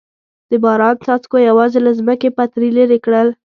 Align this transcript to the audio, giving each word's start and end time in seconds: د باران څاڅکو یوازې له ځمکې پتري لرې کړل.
د 0.49 0.51
باران 0.63 0.95
څاڅکو 1.05 1.37
یوازې 1.49 1.79
له 1.85 1.91
ځمکې 1.99 2.29
پتري 2.37 2.69
لرې 2.77 2.99
کړل. 3.05 3.27